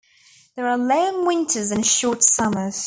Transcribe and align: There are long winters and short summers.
There 0.55 0.67
are 0.67 0.79
long 0.79 1.27
winters 1.27 1.69
and 1.69 1.85
short 1.85 2.23
summers. 2.23 2.79